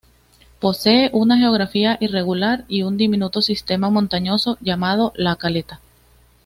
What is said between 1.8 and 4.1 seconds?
irregular y un diminuto sistema